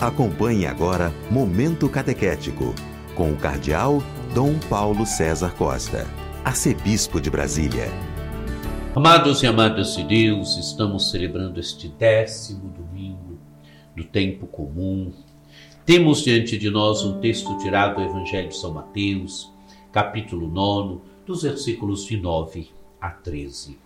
Acompanhe 0.00 0.64
agora 0.64 1.12
Momento 1.30 1.86
Catequético, 1.86 2.74
com 3.14 3.32
o 3.32 3.36
Cardeal 3.36 4.02
Dom 4.34 4.58
Paulo 4.58 5.04
César 5.04 5.54
Costa, 5.54 6.06
Arcebispo 6.42 7.20
de 7.20 7.28
Brasília. 7.28 7.84
Amados 8.96 9.42
e 9.42 9.46
amadas 9.46 9.94
de 9.94 10.04
Deus, 10.04 10.56
estamos 10.56 11.10
celebrando 11.10 11.60
este 11.60 11.86
décimo 11.86 12.70
domingo 12.70 13.38
do 13.94 14.02
tempo 14.02 14.46
comum. 14.46 15.12
Temos 15.84 16.22
diante 16.22 16.56
de 16.56 16.70
nós 16.70 17.04
um 17.04 17.20
texto 17.20 17.58
tirado 17.58 17.96
do 17.96 18.02
Evangelho 18.02 18.48
de 18.48 18.56
São 18.56 18.72
Mateus, 18.72 19.52
capítulo 19.92 20.48
9, 20.48 21.00
dos 21.26 21.42
versículos 21.42 22.06
de 22.06 22.16
9 22.16 22.70
a 22.98 23.10
13. 23.10 23.78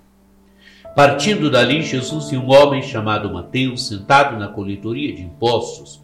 Partindo 0.95 1.51
dali, 1.51 1.83
Jesus 1.83 2.31
viu 2.31 2.41
um 2.41 2.53
homem 2.53 2.83
chamado 2.83 3.35
Mateus 3.35 3.89
sentado 3.89 4.39
na 4.39 4.46
coletoria 4.46 5.12
de 5.12 5.23
impostos 5.23 6.04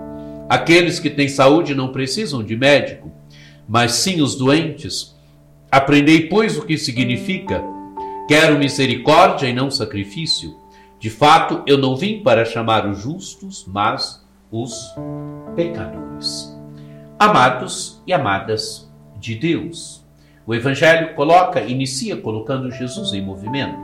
Aqueles 0.51 0.99
que 0.99 1.09
têm 1.09 1.29
saúde 1.29 1.73
não 1.73 1.93
precisam 1.93 2.43
de 2.43 2.57
médico, 2.57 3.09
mas 3.65 3.93
sim 3.93 4.21
os 4.21 4.35
doentes. 4.35 5.15
Aprendei, 5.71 6.27
pois, 6.27 6.57
o 6.57 6.65
que 6.65 6.77
significa: 6.77 7.63
quero 8.27 8.59
misericórdia 8.59 9.47
e 9.47 9.53
não 9.53 9.71
sacrifício. 9.71 10.57
De 10.99 11.09
fato, 11.09 11.63
eu 11.65 11.77
não 11.77 11.95
vim 11.95 12.21
para 12.21 12.43
chamar 12.43 12.85
os 12.85 12.99
justos, 12.99 13.65
mas 13.65 14.27
os 14.51 14.93
pecadores. 15.55 16.53
Amados 17.17 18.03
e 18.05 18.11
amadas 18.11 18.91
de 19.21 19.35
Deus. 19.35 20.05
O 20.45 20.53
Evangelho 20.53 21.15
coloca, 21.15 21.61
inicia 21.61 22.17
colocando 22.17 22.69
Jesus 22.69 23.13
em 23.13 23.21
movimento. 23.21 23.79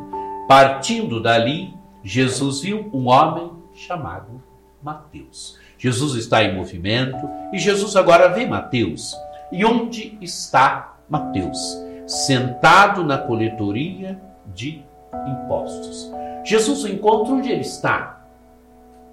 Partindo 0.49 1.21
dali, 1.21 1.73
Jesus 2.03 2.59
viu 2.59 2.89
um 2.93 3.07
homem 3.07 3.53
chamado 3.73 4.43
Mateus. 4.83 5.65
Jesus 5.77 6.15
está 6.15 6.43
em 6.43 6.55
movimento 6.55 7.29
e 7.53 7.59
Jesus 7.59 7.95
agora 7.95 8.29
vê 8.29 8.45
Mateus. 8.45 9.15
E 9.51 9.63
onde 9.63 10.17
está 10.19 10.95
Mateus? 11.07 11.77
Sentado 12.05 13.03
na 13.03 13.17
coletoria 13.17 14.19
de 14.53 14.83
impostos. 15.27 16.11
Jesus 16.43 16.83
o 16.83 16.87
encontra 16.87 17.33
onde 17.33 17.51
ele 17.51 17.61
está. 17.61 18.21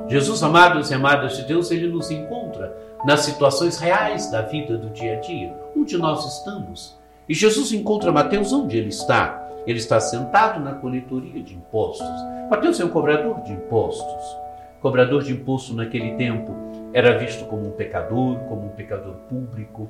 Jesus, 0.09 0.43
amados 0.43 0.91
e 0.91 0.95
amadas 0.95 1.37
de 1.37 1.45
Deus, 1.45 1.71
ele 1.71 1.89
nos 1.89 2.11
encontra 2.11 2.77
nas 3.05 3.21
situações 3.21 3.78
reais 3.78 4.31
da 4.31 4.43
vida 4.43 4.77
do 4.77 4.91
dia 4.91 5.19
a 5.19 5.21
dia, 5.21 5.55
onde 5.77 5.97
nós 5.97 6.39
estamos. 6.39 6.99
E 7.28 7.34
Jesus 7.34 7.73
encontra 7.73 8.11
Mateus 8.11 8.53
onde 8.53 8.77
ele 8.77 8.89
está. 8.89 9.43
Ele 9.67 9.78
está 9.78 10.01
sentado 10.01 10.61
na 10.61 10.75
coletoria 10.75 11.43
de 11.43 11.55
impostos. 11.55 12.06
Mateus 12.51 12.78
é 12.81 12.84
um 12.84 12.91
cobrador 12.91 13.41
de 13.43 13.53
impostos 13.53 14.44
cobrador 14.85 15.23
de 15.23 15.33
imposto 15.33 15.75
naquele 15.75 16.13
tempo 16.17 16.55
era 16.93 17.17
visto 17.17 17.47
como 17.47 17.69
um 17.69 17.71
pecador, 17.71 18.37
como 18.41 18.67
um 18.67 18.69
pecador 18.69 19.15
público. 19.31 19.89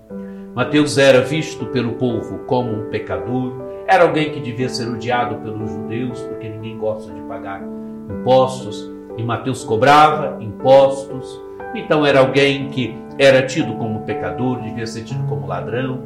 Mateus 0.54 0.96
era 0.96 1.20
visto 1.20 1.66
pelo 1.66 1.94
povo 1.94 2.44
como 2.46 2.70
um 2.70 2.90
pecador, 2.90 3.52
era 3.88 4.04
alguém 4.04 4.30
que 4.30 4.38
devia 4.38 4.68
ser 4.68 4.88
odiado 4.88 5.34
pelos 5.38 5.68
judeus, 5.68 6.20
porque 6.20 6.48
ninguém 6.48 6.78
gosta 6.78 7.12
de 7.12 7.20
pagar 7.22 7.60
impostos, 8.08 8.88
e 9.18 9.22
Mateus 9.24 9.64
cobrava 9.64 10.40
impostos. 10.40 11.42
Então 11.74 12.06
era 12.06 12.20
alguém 12.20 12.68
que 12.68 12.96
era 13.18 13.44
tido 13.44 13.74
como 13.74 14.02
pecador, 14.02 14.62
devia 14.62 14.86
ser 14.86 15.02
tido 15.02 15.26
como 15.26 15.48
ladrão. 15.48 16.02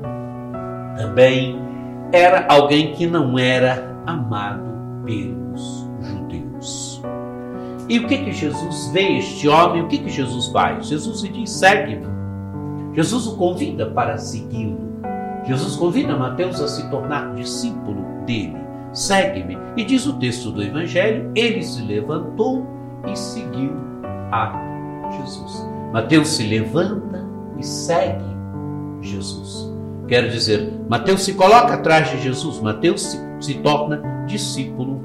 Também 0.97 1.61
era 2.11 2.47
alguém 2.49 2.93
que 2.95 3.07
não 3.07 3.39
era 3.39 3.95
amado 4.07 4.65
pelos 5.05 5.89
e 7.89 7.99
o 7.99 8.07
que 8.07 8.19
que 8.19 8.33
Jesus 8.33 8.91
vê 8.93 9.19
este 9.19 9.49
homem? 9.49 9.83
O 9.83 9.89
que 9.89 9.99
que 9.99 10.11
Jesus 10.11 10.49
faz? 10.49 10.89
Jesus 10.89 11.23
lhe 11.23 11.31
diz: 11.31 11.51
segue-me. 11.51 12.07
Jesus 12.95 13.27
o 13.27 13.37
convida 13.37 13.87
para 13.87 14.19
segui-lo. 14.19 14.79
Jesus 15.45 15.77
convida 15.77 16.17
Mateus 16.17 16.61
a 16.61 16.69
se 16.69 16.89
tornar 16.91 17.35
discípulo 17.35 18.05
dele. 18.27 18.57
Segue-me. 18.93 19.57
E 19.77 19.85
diz 19.85 20.07
o 20.07 20.19
texto 20.19 20.51
do 20.51 20.63
Evangelho: 20.63 21.31
ele 21.35 21.63
se 21.63 21.81
levantou 21.83 22.67
e 23.11 23.17
seguiu 23.17 23.73
a 24.33 24.53
Jesus. 25.17 25.67
Mateus 25.93 26.29
se 26.29 26.43
levanta 26.43 27.27
e 27.59 27.65
segue 27.65 28.25
Jesus. 29.01 29.73
Quero 30.07 30.31
dizer, 30.31 30.73
Mateus 30.89 31.23
se 31.23 31.35
coloca 31.35 31.75
atrás 31.75 32.11
de 32.11 32.23
Jesus, 32.23 32.61
Mateus 32.61 33.03
se, 33.03 33.19
se 33.41 33.55
torna 33.55 34.03
discípulo 34.27 35.01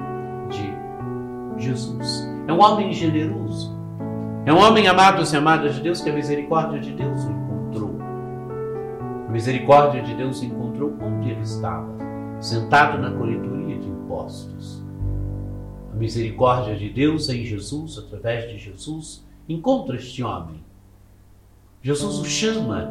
de 0.50 1.62
Jesus. 1.62 2.33
É 2.46 2.52
um 2.52 2.60
homem 2.60 2.92
generoso. 2.92 3.74
É 4.46 4.52
um 4.52 4.58
homem 4.58 4.86
amado 4.86 5.22
e 5.22 5.36
amadas 5.36 5.76
de 5.76 5.80
Deus 5.80 6.02
que 6.02 6.10
a 6.10 6.12
misericórdia 6.12 6.78
de 6.78 6.92
Deus 6.92 7.24
o 7.24 7.30
encontrou. 7.30 7.96
A 9.26 9.30
misericórdia 9.30 10.02
de 10.02 10.14
Deus 10.14 10.40
o 10.40 10.44
encontrou 10.44 10.94
onde 11.00 11.30
ele 11.30 11.40
estava, 11.40 11.90
sentado 12.40 12.98
na 12.98 13.10
coletoria 13.10 13.78
de 13.78 13.88
impostos. 13.88 14.84
A 15.92 15.96
misericórdia 15.96 16.76
de 16.76 16.90
Deus 16.90 17.30
em 17.30 17.44
Jesus, 17.44 17.96
através 17.96 18.50
de 18.50 18.58
Jesus, 18.58 19.24
encontra 19.48 19.96
este 19.96 20.22
homem. 20.22 20.62
Jesus 21.82 22.18
o 22.18 22.24
chama, 22.26 22.90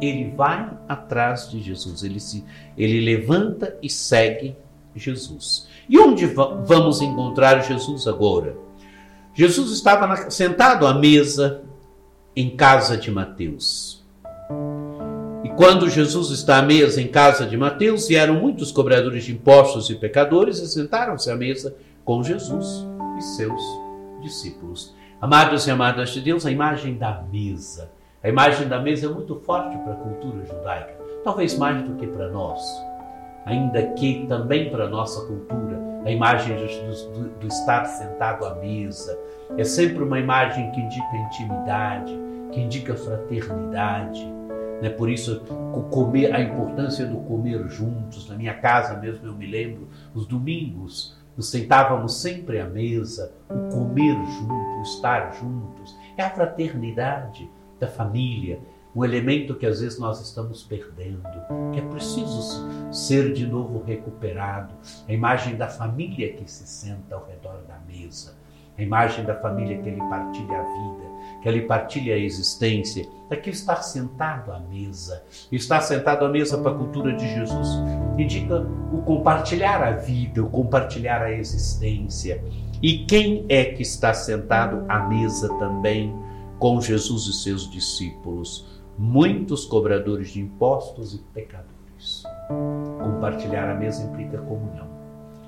ele 0.00 0.30
vai 0.36 0.70
atrás 0.88 1.50
de 1.50 1.60
Jesus, 1.60 2.04
ele 2.04 2.20
se 2.20 2.44
ele 2.76 3.00
levanta 3.00 3.76
e 3.82 3.90
segue 3.90 4.56
Jesus. 4.94 5.68
E 5.88 5.98
onde 5.98 6.26
vamos 6.26 7.00
encontrar 7.00 7.60
Jesus 7.60 8.06
agora? 8.06 8.56
Jesus 9.36 9.72
estava 9.72 10.30
sentado 10.30 10.86
à 10.86 10.94
mesa 10.94 11.64
em 12.36 12.56
casa 12.56 12.96
de 12.96 13.10
Mateus. 13.10 14.04
E 15.42 15.48
quando 15.56 15.90
Jesus 15.90 16.30
está 16.30 16.58
à 16.58 16.62
mesa 16.62 17.02
em 17.02 17.08
casa 17.08 17.44
de 17.44 17.56
Mateus, 17.56 18.06
vieram 18.06 18.34
muitos 18.34 18.70
cobradores 18.70 19.24
de 19.24 19.32
impostos 19.32 19.90
e 19.90 19.96
pecadores 19.96 20.58
e 20.58 20.68
sentaram-se 20.68 21.32
à 21.32 21.34
mesa 21.34 21.74
com 22.04 22.22
Jesus 22.22 22.86
e 23.18 23.22
seus 23.22 23.60
discípulos. 24.22 24.94
Amados 25.20 25.66
e 25.66 25.70
amadas 25.72 26.10
de 26.10 26.20
Deus, 26.20 26.46
a 26.46 26.52
imagem 26.52 26.96
da 26.96 27.20
mesa. 27.32 27.90
A 28.22 28.28
imagem 28.28 28.68
da 28.68 28.80
mesa 28.80 29.06
é 29.06 29.08
muito 29.08 29.34
forte 29.40 29.76
para 29.78 29.94
a 29.94 29.96
cultura 29.96 30.46
judaica, 30.46 30.94
talvez 31.24 31.58
mais 31.58 31.82
do 31.82 31.96
que 31.96 32.06
para 32.06 32.28
nós, 32.30 32.62
ainda 33.44 33.82
que 33.94 34.26
também 34.28 34.70
para 34.70 34.84
a 34.84 34.88
nossa 34.88 35.26
cultura 35.26 35.83
a 36.04 36.10
imagem 36.10 36.54
do, 36.56 37.12
do, 37.12 37.28
do 37.38 37.46
estar 37.46 37.84
sentado 37.86 38.44
à 38.44 38.54
mesa. 38.56 39.18
É 39.56 39.64
sempre 39.64 40.02
uma 40.02 40.18
imagem 40.18 40.70
que 40.70 40.80
indica 40.80 41.16
intimidade, 41.16 42.18
que 42.52 42.60
indica 42.60 42.94
fraternidade. 42.94 44.24
Né? 44.82 44.90
Por 44.90 45.10
isso, 45.10 45.40
comer, 45.90 46.34
a 46.34 46.40
importância 46.40 47.06
do 47.06 47.18
comer 47.18 47.66
juntos. 47.68 48.28
Na 48.28 48.36
minha 48.36 48.54
casa 48.54 48.98
mesmo, 48.98 49.26
eu 49.26 49.34
me 49.34 49.46
lembro, 49.46 49.88
os 50.14 50.26
domingos, 50.26 51.16
nos 51.36 51.50
sentávamos 51.50 52.20
sempre 52.20 52.60
à 52.60 52.66
mesa, 52.66 53.32
o 53.48 53.74
comer 53.74 54.14
junto, 54.14 54.78
o 54.78 54.82
estar 54.82 55.32
juntos. 55.34 55.96
É 56.16 56.22
a 56.22 56.30
fraternidade 56.30 57.50
da 57.80 57.88
família, 57.88 58.60
um 58.94 59.04
elemento 59.04 59.54
que 59.54 59.66
às 59.66 59.80
vezes 59.80 59.98
nós 59.98 60.20
estamos 60.20 60.62
perdendo, 60.62 61.22
que 61.72 61.80
é 61.80 61.82
preciso 61.82 62.92
ser 62.92 63.32
de 63.32 63.46
novo 63.46 63.82
recuperado. 63.82 64.74
A 65.08 65.12
imagem 65.12 65.56
da 65.56 65.68
família 65.68 66.32
que 66.32 66.48
se 66.50 66.66
senta 66.66 67.16
ao 67.16 67.26
redor 67.26 67.62
da 67.66 67.78
mesa, 67.88 68.36
a 68.78 68.82
imagem 68.82 69.24
da 69.24 69.34
família 69.34 69.78
que 69.78 69.88
ele 69.88 70.00
partilha 70.00 70.58
a 70.58 70.62
vida, 70.62 71.14
que 71.42 71.48
ele 71.48 71.62
partilha 71.62 72.14
a 72.14 72.18
existência, 72.18 73.08
é 73.30 73.36
que 73.36 73.50
estar 73.50 73.82
sentado 73.82 74.52
à 74.52 74.60
mesa, 74.60 75.24
estar 75.50 75.80
sentado 75.80 76.24
à 76.24 76.28
mesa 76.28 76.58
para 76.58 76.72
a 76.72 76.74
cultura 76.74 77.14
de 77.14 77.26
Jesus, 77.34 77.68
indica 78.18 78.60
o 78.92 79.02
compartilhar 79.02 79.82
a 79.82 79.92
vida, 79.92 80.42
o 80.42 80.50
compartilhar 80.50 81.22
a 81.22 81.32
existência. 81.32 82.42
E 82.82 82.98
quem 83.06 83.46
é 83.48 83.64
que 83.64 83.82
está 83.82 84.12
sentado 84.12 84.84
à 84.88 85.08
mesa 85.08 85.48
também 85.58 86.14
com 86.58 86.80
Jesus 86.80 87.26
e 87.26 87.32
seus 87.32 87.70
discípulos? 87.70 88.73
Muitos 88.98 89.64
cobradores 89.64 90.30
de 90.30 90.40
impostos 90.40 91.14
e 91.14 91.18
pecadores. 91.32 92.24
Compartilhar 93.02 93.70
a 93.70 93.74
mesa 93.74 94.04
implica 94.04 94.38
comunhão. 94.38 94.88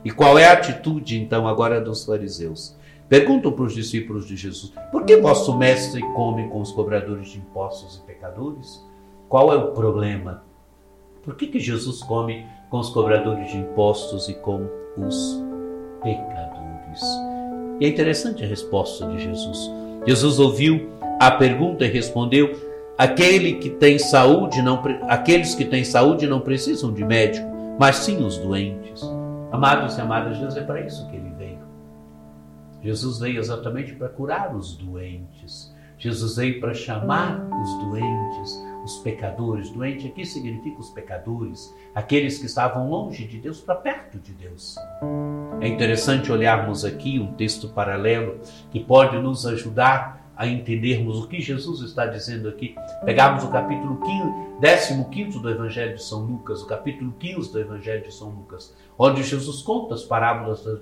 E 0.04 0.10
qual 0.10 0.38
é 0.38 0.46
a 0.46 0.52
atitude, 0.52 1.20
então, 1.20 1.48
agora 1.48 1.80
dos 1.80 2.04
fariseus? 2.04 2.76
Perguntam 3.08 3.52
para 3.52 3.64
os 3.64 3.74
discípulos 3.74 4.26
de 4.26 4.36
Jesus: 4.36 4.72
por 4.90 5.04
que 5.04 5.16
vosso 5.16 5.56
mestre 5.56 6.00
come 6.14 6.48
com 6.48 6.60
os 6.60 6.72
cobradores 6.72 7.28
de 7.28 7.38
impostos 7.38 7.96
e 7.96 8.06
pecadores? 8.06 8.84
Qual 9.28 9.52
é 9.52 9.56
o 9.56 9.72
problema? 9.72 10.42
Por 11.22 11.34
que, 11.34 11.48
que 11.48 11.58
Jesus 11.58 12.02
come 12.02 12.46
com 12.70 12.78
os 12.78 12.90
cobradores 12.90 13.50
de 13.50 13.58
impostos 13.58 14.28
e 14.28 14.34
com 14.34 14.68
os 14.96 15.42
pecadores? 16.02 17.02
E 17.80 17.84
é 17.84 17.88
interessante 17.88 18.44
a 18.44 18.46
resposta 18.46 19.06
de 19.06 19.18
Jesus. 19.18 19.70
Jesus 20.06 20.38
ouviu 20.38 20.88
a 21.20 21.30
pergunta 21.32 21.84
e 21.84 21.88
respondeu: 21.88 22.65
Aquele 22.98 23.54
que 23.54 23.68
tem 23.68 23.98
saúde 23.98 24.62
não, 24.62 24.82
aqueles 25.06 25.54
que 25.54 25.66
têm 25.66 25.84
saúde 25.84 26.26
não 26.26 26.40
precisam 26.40 26.92
de 26.94 27.04
médico, 27.04 27.46
mas 27.78 27.96
sim 27.96 28.24
os 28.24 28.38
doentes. 28.38 29.02
Amados 29.52 29.98
e 29.98 30.00
amadas, 30.00 30.38
Deus 30.38 30.56
é 30.56 30.62
para 30.62 30.80
isso 30.80 31.06
que 31.10 31.16
ele 31.16 31.30
veio. 31.36 31.58
Jesus 32.82 33.18
veio 33.18 33.38
exatamente 33.38 33.92
para 33.94 34.08
curar 34.08 34.56
os 34.56 34.76
doentes. 34.76 35.74
Jesus 35.98 36.36
veio 36.36 36.58
para 36.58 36.72
chamar 36.72 37.46
os 37.62 37.74
doentes, 37.84 38.62
os 38.82 38.98
pecadores. 38.98 39.70
Doente 39.70 40.06
aqui 40.06 40.24
significa 40.24 40.80
os 40.80 40.88
pecadores, 40.88 41.74
aqueles 41.94 42.38
que 42.38 42.46
estavam 42.46 42.88
longe 42.88 43.26
de 43.26 43.38
Deus 43.38 43.60
para 43.60 43.74
perto 43.74 44.18
de 44.18 44.32
Deus. 44.32 44.76
É 45.60 45.68
interessante 45.68 46.32
olharmos 46.32 46.82
aqui 46.84 47.18
um 47.18 47.34
texto 47.34 47.68
paralelo 47.68 48.40
que 48.70 48.80
pode 48.80 49.18
nos 49.18 49.46
ajudar 49.46 50.25
a 50.36 50.46
entendermos 50.46 51.24
o 51.24 51.28
que 51.28 51.40
Jesus 51.40 51.80
está 51.80 52.06
dizendo 52.06 52.48
aqui. 52.48 52.76
Pegarmos 53.04 53.42
o 53.44 53.50
capítulo 53.50 54.00
15, 54.60 55.04
15 55.10 55.40
do 55.40 55.50
Evangelho 55.50 55.96
de 55.96 56.02
São 56.02 56.20
Lucas, 56.20 56.62
o 56.62 56.66
capítulo 56.66 57.12
15 57.18 57.52
do 57.52 57.60
Evangelho 57.60 58.02
de 58.02 58.12
São 58.12 58.28
Lucas, 58.28 58.74
onde 58.98 59.22
Jesus 59.22 59.62
conta 59.62 59.94
as 59.94 60.02
parábolas 60.02 60.62
da, 60.64 60.78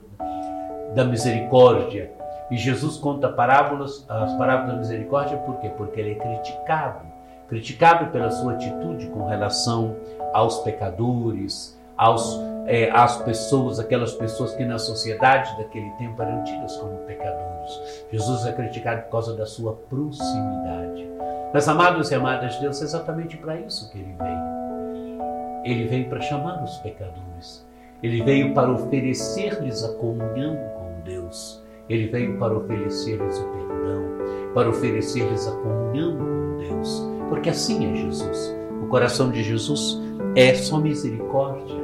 da 0.95 1.05
misericórdia. 1.05 2.13
E 2.51 2.57
Jesus 2.57 2.97
conta 2.97 3.29
parábolas, 3.29 4.05
as 4.09 4.37
parábolas 4.37 4.73
da 4.73 4.79
misericórdia 4.79 5.39
por 5.39 5.59
quê? 5.61 5.71
Porque 5.71 6.01
ele 6.01 6.11
é 6.11 6.15
criticado 6.17 7.15
criticado 7.49 8.11
pela 8.11 8.31
sua 8.31 8.55
atitude 8.55 9.07
com 9.09 9.27
relação 9.27 9.97
aos 10.33 10.59
pecadores, 10.59 11.79
aos, 11.97 12.39
é, 12.67 12.91
às 12.91 13.17
pessoas, 13.23 13.79
aquelas 13.79 14.13
pessoas 14.15 14.55
que 14.55 14.65
na 14.65 14.79
sociedade 14.79 15.57
daquele 15.59 15.91
tempo 15.93 16.21
eram 16.23 16.43
tidas 16.45 16.77
como 16.77 16.97
pecadores. 17.07 18.05
Jesus 18.11 18.47
é 18.47 18.53
criticado 18.53 19.03
por 19.03 19.11
causa 19.11 19.37
da 19.37 19.47
sua 19.47 19.75
proximidade. 19.89 21.09
Mas, 21.53 21.69
amados 21.69 22.11
e 22.11 22.15
amadas 22.15 22.55
de 22.55 22.63
Deus, 22.63 22.81
é 22.81 22.85
exatamente 22.85 23.37
para 23.37 23.57
isso 23.57 23.91
que 23.91 23.99
ele 23.99 24.15
veio. 24.19 25.65
Ele 25.65 25.89
veio 25.89 26.09
para 26.09 26.21
chamar 26.21 26.63
os 26.63 26.77
pecadores. 26.79 27.65
Ele 28.03 28.23
veio 28.23 28.53
para 28.53 28.71
oferecer-lhes 28.71 29.85
a 29.85 29.93
comunhão 29.95 30.57
com 30.77 31.01
Deus. 31.05 31.63
Ele 31.89 32.09
veio 32.09 32.39
para 32.39 32.57
oferecer-lhes 32.57 33.39
o 33.39 33.45
perdão, 33.45 34.53
para 34.53 34.69
oferecer-lhes 34.69 35.47
a 35.47 35.53
comunhão 35.53 36.17
com 36.17 36.59
Deus 36.59 37.15
porque 37.29 37.51
assim 37.51 37.91
é 37.91 37.97
Jesus. 37.97 38.55
O 38.83 38.87
coração 38.87 39.31
de 39.31 39.43
Jesus 39.43 40.01
é 40.37 40.55
só 40.55 40.79
misericórdia. 40.79 41.84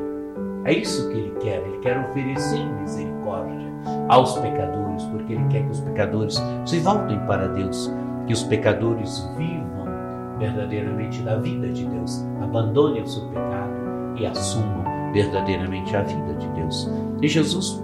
É 0.70 0.74
isso 0.74 1.08
que 1.08 1.18
ele 1.18 1.34
quer. 1.40 1.66
Ele 1.66 1.78
quer 1.78 1.98
oferecer 1.98 2.64
misericórdia 2.80 3.68
aos 4.08 4.38
pecadores, 4.38 5.02
porque 5.06 5.32
ele 5.32 5.44
quer 5.48 5.64
que 5.64 5.70
os 5.72 5.80
pecadores 5.80 6.40
se 6.64 6.78
voltem 6.78 7.18
para 7.26 7.48
Deus, 7.48 7.92
que 8.24 8.32
os 8.32 8.44
pecadores 8.44 9.28
vivam 9.36 9.84
verdadeiramente 10.38 11.22
da 11.22 11.38
vida 11.38 11.68
de 11.70 11.84
Deus, 11.84 12.24
abandonem 12.40 13.02
o 13.02 13.06
seu 13.06 13.24
pecado 13.30 14.16
e 14.16 14.24
assumam 14.24 14.84
verdadeiramente 15.12 15.96
a 15.96 16.02
vida 16.02 16.34
de 16.34 16.46
Deus. 16.50 16.88
E 17.20 17.26
Jesus 17.26 17.82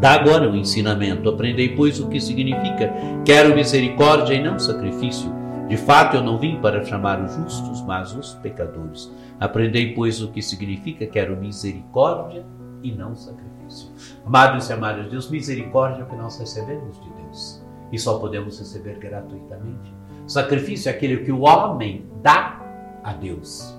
dá 0.00 0.14
agora 0.14 0.48
o 0.48 0.54
um 0.54 0.56
ensinamento: 0.56 1.28
aprendei, 1.28 1.68
pois, 1.76 2.00
o 2.00 2.08
que 2.08 2.20
significa 2.20 2.92
quero 3.24 3.54
misericórdia 3.54 4.34
e 4.34 4.42
não 4.42 4.58
sacrifício 4.58 5.32
de 5.68 5.76
fato, 5.76 6.16
eu 6.16 6.22
não 6.22 6.38
vim 6.38 6.60
para 6.60 6.84
chamar 6.84 7.20
os 7.20 7.34
justos, 7.34 7.82
mas 7.82 8.14
os 8.14 8.34
pecadores. 8.34 9.12
Aprendei, 9.40 9.94
pois, 9.94 10.22
o 10.22 10.30
que 10.30 10.40
significa 10.40 11.06
quero 11.06 11.36
misericórdia 11.36 12.46
e 12.82 12.92
não 12.92 13.16
sacrifício. 13.16 13.90
Amados 14.24 14.68
e 14.68 14.72
amadas, 14.72 15.10
Deus, 15.10 15.28
misericórdia 15.28 16.02
é 16.02 16.04
o 16.04 16.06
que 16.06 16.16
nós 16.16 16.38
recebemos 16.38 17.00
de 17.02 17.10
Deus 17.10 17.66
e 17.92 17.98
só 17.98 18.18
podemos 18.18 18.58
receber 18.58 18.98
gratuitamente. 18.98 19.94
Sacrifício 20.26 20.88
é 20.88 20.92
aquele 20.92 21.18
que 21.18 21.32
o 21.32 21.42
homem 21.42 22.06
dá 22.22 22.60
a 23.02 23.12
Deus. 23.12 23.76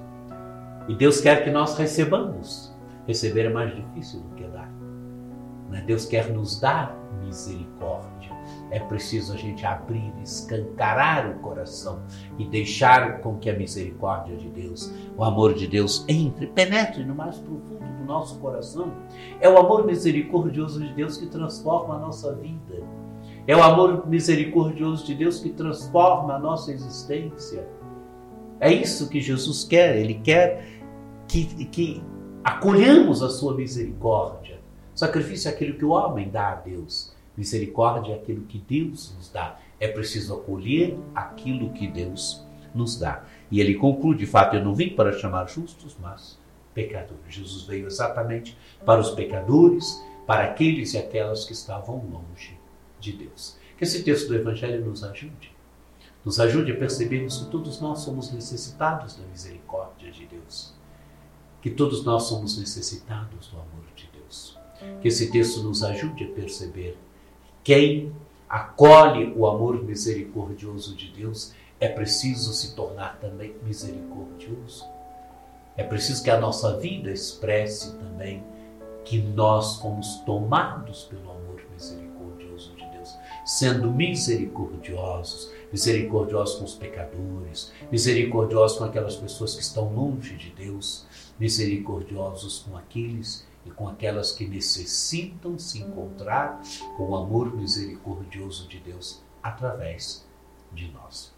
E 0.88 0.96
Deus 0.96 1.20
quer 1.20 1.44
que 1.44 1.52
nós 1.52 1.78
recebamos. 1.78 2.74
Receber 3.06 3.46
é 3.46 3.50
mais 3.50 3.74
difícil 3.76 4.22
do 4.22 4.36
que 4.36 4.44
dar. 4.48 4.70
Né? 5.70 5.84
Deus 5.86 6.06
quer 6.06 6.30
nos 6.32 6.60
dar 6.60 6.98
misericórdia 7.24 8.38
é 8.70 8.80
preciso 8.80 9.34
a 9.34 9.38
gente 9.38 9.66
abrir, 9.66 10.14
escancarar 10.22 11.30
o 11.30 11.40
coração 11.40 12.02
e 12.38 12.46
deixar 12.46 13.22
com 13.22 13.38
que 13.38 13.50
a 13.50 13.58
misericórdia 13.58 14.36
de 14.36 14.50
Deus, 14.50 14.92
o 15.16 15.24
amor 15.24 15.54
de 15.54 15.68
Deus 15.68 16.04
entre, 16.08 16.48
penetre 16.48 17.04
no 17.04 17.16
mais 17.16 17.38
profundo 17.38 17.86
do 17.98 18.06
nosso 18.06 18.38
coração. 18.40 18.92
É 19.40 19.48
o 19.48 19.58
amor 19.58 19.86
misericordioso 19.86 20.82
de 20.82 20.94
Deus 20.94 21.18
que 21.18 21.28
transforma 21.28 21.96
a 21.96 22.00
nossa 22.00 22.34
vida. 22.36 22.84
É 23.46 23.56
o 23.56 23.64
amor 23.64 24.08
misericordioso 24.08 25.06
de 25.06 25.16
Deus 25.16 25.40
que 25.40 25.50
transforma 25.50 26.36
a 26.36 26.40
nossa 26.40 26.72
existência. 26.72 27.66
É 28.60 28.72
isso 28.72 29.10
que 29.10 29.22
Jesus 29.22 29.64
quer. 29.64 29.96
Ele 29.96 30.16
quer 30.16 30.68
que, 31.28 31.66
que 31.68 32.04
acolhamos 32.44 33.24
a 33.24 33.30
sua 33.30 33.56
misericórdia. 33.56 34.47
Sacrifício 34.98 35.50
é 35.50 35.54
aquilo 35.54 35.78
que 35.78 35.86
o 35.86 35.90
homem 35.90 36.30
dá 36.30 36.52
a 36.52 36.56
Deus. 36.56 37.16
Misericórdia 37.36 38.14
é 38.14 38.16
aquilo 38.16 38.44
que 38.46 38.58
Deus 38.58 39.14
nos 39.16 39.30
dá. 39.30 39.60
É 39.80 39.88
preciso 39.88 40.34
acolher 40.34 40.98
aquilo 41.14 41.72
que 41.72 41.88
Deus 41.88 42.44
nos 42.74 42.98
dá. 42.98 43.24
E 43.52 43.62
ele 43.62 43.76
conclui: 43.76 44.18
de 44.18 44.26
fato, 44.26 44.56
eu 44.56 44.64
não 44.64 44.74
vim 44.74 44.90
para 44.90 45.14
chamar 45.14 45.48
justos, 45.48 45.96
mas 46.02 46.40
pecadores. 46.74 47.34
Jesus 47.34 47.64
veio 47.64 47.88
exatamente 47.88 48.58
para 48.86 49.02
os 49.02 49.12
pecadores, 49.12 50.04
para 50.26 50.46
aqueles 50.46 50.94
e 50.94 50.98
aquelas 50.98 51.46
que 51.46 51.54
estavam 51.54 52.06
longe 52.06 52.58
de 53.00 53.14
Deus. 53.14 53.58
Que 53.78 53.84
esse 53.84 54.04
texto 54.04 54.28
do 54.28 54.36
Evangelho 54.36 54.86
nos 54.86 55.04
ajude. 55.04 55.56
Nos 56.26 56.40
ajude 56.40 56.72
a 56.72 56.78
percebermos 56.78 57.38
que 57.38 57.52
todos 57.52 57.80
nós 57.80 58.00
somos 58.00 58.32
necessitados 58.32 59.16
da 59.16 59.26
misericórdia 59.28 60.12
de 60.12 60.26
Deus. 60.26 60.74
Que 61.62 61.70
todos 61.70 62.04
nós 62.04 62.24
somos 62.24 62.58
necessitados 62.58 63.48
do 63.48 63.58
amor 63.58 63.86
de 63.96 64.10
Deus. 64.12 64.58
Que 65.02 65.08
esse 65.08 65.32
texto 65.32 65.64
nos 65.64 65.84
ajude 65.84 66.26
a 66.26 66.28
perceber 66.28 66.98
quem 67.64 68.14
acolhe 68.48 69.34
o 69.36 69.46
amor 69.46 69.84
misericordioso 69.84 70.96
de 70.96 71.12
Deus 71.12 71.54
é 71.80 71.90
preciso 71.90 72.54
se 72.54 72.76
tornar 72.76 73.20
também 73.20 73.54
misericordioso. 73.64 74.86
É 75.76 75.84
preciso 75.84 76.24
que 76.24 76.30
a 76.30 76.40
nossa 76.40 76.78
vida 76.78 77.12
expresse 77.12 77.96
também 77.98 78.44
que 79.04 79.20
nós 79.20 79.80
fomos 79.80 80.22
tomados 80.26 81.04
pelo 81.04 81.30
amor 81.30 81.62
misericordioso 81.74 82.74
de 82.76 82.86
Deus, 82.90 83.16
sendo 83.46 83.92
misericordiosos, 83.92 85.52
misericordiosos 85.72 86.56
com 86.56 86.66
os 86.66 86.74
pecadores, 86.74 87.72
misericordiosos 87.92 88.78
com 88.78 88.86
aquelas 88.86 89.16
pessoas 89.18 89.56
que 89.56 89.62
estão 89.62 89.94
longe 89.94 90.36
de 90.36 90.50
Deus, 90.52 91.06
misericordiosos 91.38 92.60
com 92.60 92.76
aqueles 92.76 93.46
e 93.68 93.72
com 93.72 93.88
aquelas 93.88 94.32
que 94.32 94.48
necessitam 94.48 95.60
se 95.60 95.80
encontrar 95.80 96.62
com 96.96 97.10
o 97.10 97.16
amor 97.16 97.54
misericordioso 97.54 98.68
de 98.68 98.80
Deus 98.80 99.22
através 99.44 100.26
de 100.72 100.90
nós. 100.92 101.34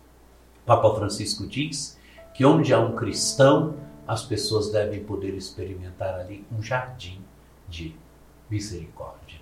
Papa 0.65 0.93
Francisco 0.95 1.48
diz 1.48 1.98
que 2.33 2.45
onde 2.45 2.74
há 2.74 2.79
um 2.79 2.95
cristão, 2.95 3.75
as 4.07 4.24
pessoas 4.24 4.71
devem 4.71 5.03
poder 5.03 5.33
experimentar 5.33 6.19
ali 6.19 6.45
um 6.51 6.62
jardim 6.62 7.21
de 7.67 7.95
misericórdia. 8.50 9.39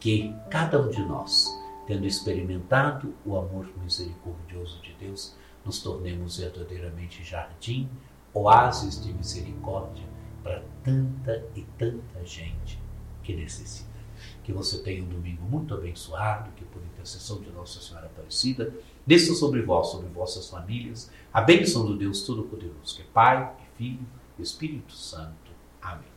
Que 0.00 0.34
cada 0.50 0.80
um 0.80 0.88
de 0.88 1.02
nós, 1.04 1.46
tendo 1.86 2.06
experimentado 2.06 3.14
o 3.24 3.36
amor 3.36 3.68
misericordioso 3.82 4.80
de 4.82 4.94
Deus, 4.94 5.36
nos 5.64 5.82
tornemos 5.82 6.38
verdadeiramente 6.38 7.22
jardim, 7.22 7.88
oásis 8.34 9.02
de 9.02 9.12
misericórdia 9.12 10.11
para 10.42 10.62
tanta 10.82 11.44
e 11.54 11.62
tanta 11.78 12.24
gente 12.24 12.78
que 13.22 13.34
necessita. 13.34 13.90
Que 14.42 14.52
você 14.52 14.78
tenha 14.82 15.02
um 15.02 15.08
domingo 15.08 15.42
muito 15.42 15.74
abençoado, 15.74 16.50
que 16.56 16.64
por 16.64 16.82
intercessão 16.82 17.40
de 17.40 17.50
Nossa 17.50 17.80
Senhora 17.80 18.06
Aparecida, 18.06 18.74
desça 19.06 19.34
sobre 19.34 19.62
vós, 19.62 19.88
sobre 19.88 20.08
vossas 20.08 20.48
famílias, 20.48 21.10
a 21.32 21.40
bênção 21.40 21.86
do 21.86 21.96
Deus 21.96 22.22
Todo-Poderoso, 22.22 22.96
que 22.96 23.02
é 23.02 23.06
Pai, 23.12 23.54
e 23.60 23.78
Filho 23.78 24.06
e 24.38 24.42
Espírito 24.42 24.92
Santo. 24.92 25.52
Amém. 25.80 26.12